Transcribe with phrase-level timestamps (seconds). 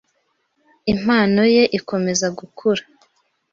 [0.93, 2.83] impano ye ikomeza gukura,